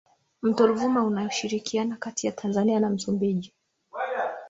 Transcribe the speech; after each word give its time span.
Mto 0.41 0.67
Ruvuma 0.67 1.03
una 1.03 1.29
shirikiana 1.31 1.95
kati 1.95 2.27
ya 2.27 2.33
Tanzania 2.33 2.79
na 2.79 2.89
Msumbiji 2.89 3.53